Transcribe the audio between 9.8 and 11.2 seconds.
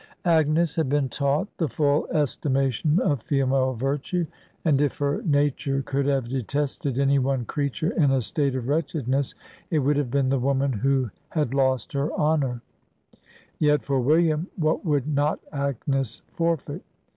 have been the woman who